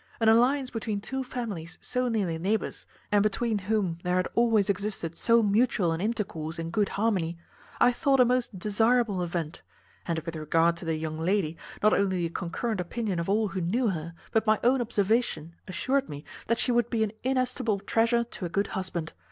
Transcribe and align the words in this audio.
An 0.19 0.29
alliance 0.29 0.71
between 0.71 0.99
two 0.99 1.23
families 1.23 1.77
so 1.79 2.07
nearly 2.07 2.39
neighbours, 2.39 2.87
and 3.11 3.21
between 3.21 3.59
whom 3.69 3.99
there 4.01 4.15
had 4.15 4.27
always 4.33 4.67
existed 4.67 5.15
so 5.15 5.43
mutual 5.43 5.91
an 5.91 6.01
intercourse 6.01 6.57
and 6.57 6.71
good 6.73 6.89
harmony, 6.97 7.37
I 7.79 7.91
thought 7.91 8.19
a 8.19 8.25
most 8.25 8.57
desirable 8.57 9.21
event; 9.21 9.61
and 10.07 10.17
with 10.17 10.35
regard 10.35 10.75
to 10.77 10.85
the 10.85 10.95
young 10.95 11.19
lady, 11.19 11.55
not 11.83 11.93
only 11.93 12.27
the 12.27 12.33
concurrent 12.33 12.81
opinion 12.81 13.19
of 13.19 13.29
all 13.29 13.49
who 13.49 13.61
knew 13.61 13.89
her, 13.89 14.15
but 14.31 14.47
my 14.47 14.59
own 14.63 14.81
observation 14.81 15.53
assured 15.67 16.09
me 16.09 16.25
that 16.47 16.57
she 16.57 16.71
would 16.71 16.89
be 16.89 17.03
an 17.03 17.11
inestimable 17.23 17.77
treasure 17.81 18.23
to 18.23 18.45
a 18.45 18.49
good 18.49 18.65
husband. 18.73 19.13